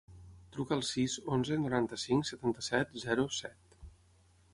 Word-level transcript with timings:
Truca 0.53 0.73
al 0.75 0.79
sis, 0.91 1.17
onze, 1.35 1.57
noranta-cinc, 1.65 2.25
setanta-set, 2.31 2.97
zero, 3.05 3.27
set. 3.41 3.77